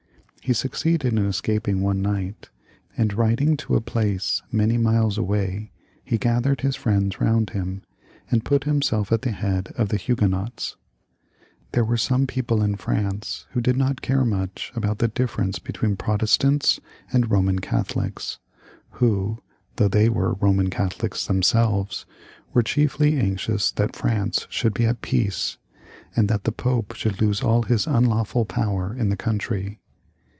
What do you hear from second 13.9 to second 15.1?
care 286 HENRY III. [CH. much about the